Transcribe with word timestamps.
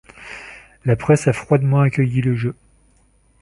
La 0.83 0.95
presse 0.95 1.27
a 1.27 1.31
froidement 1.31 1.81
accueilli 1.81 2.21
le 2.21 2.33
jeu. 2.33 2.55